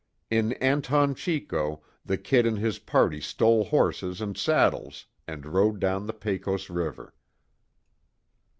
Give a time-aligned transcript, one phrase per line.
[0.31, 6.07] In Anton Chico, the "Kid" and his party stole horses and saddles, and rode down
[6.07, 7.13] the Pecos river.